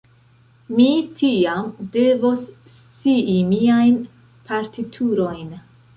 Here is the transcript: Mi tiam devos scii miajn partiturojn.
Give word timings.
Mi 0.77 0.85
tiam 1.19 1.67
devos 1.97 2.47
scii 2.77 3.37
miajn 3.53 4.01
partiturojn. 4.49 5.55